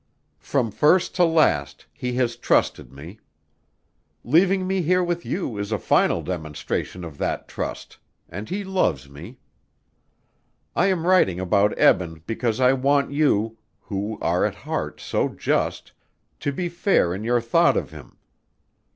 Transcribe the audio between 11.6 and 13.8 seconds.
Eben because I want you,